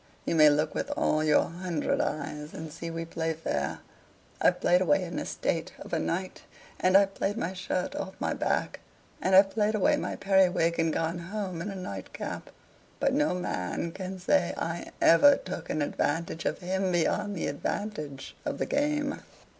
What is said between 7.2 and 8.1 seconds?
my shirt